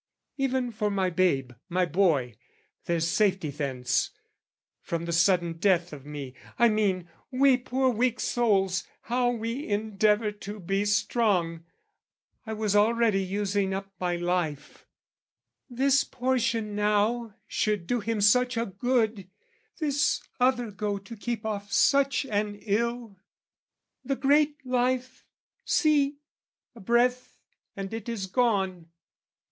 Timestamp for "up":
13.75-13.93